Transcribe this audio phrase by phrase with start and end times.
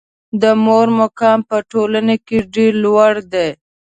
[0.41, 3.47] د مور مقام په ټولنه کې ډېر لوړ ده.